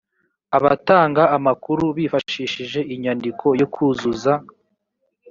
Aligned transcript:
abatanga 0.57 1.23
amakuru 1.37 1.85
bifashishije 1.97 2.79
inyandiko 2.93 3.45
yo 3.59 3.67
kuzuza 3.73 4.33